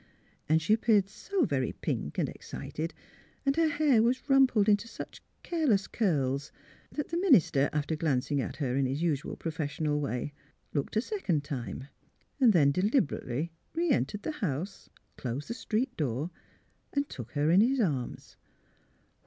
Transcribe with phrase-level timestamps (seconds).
[0.49, 2.91] And she appeared so very pink and excited,
[3.45, 6.51] and her hair was rumpled into such careless curls,
[6.91, 10.33] that the minister, after glancing at her in his usual professional way,
[10.73, 11.87] looked a second time;
[12.39, 16.31] then deliberately reentered the house, closed the street door,
[16.93, 18.37] and took her in his arms.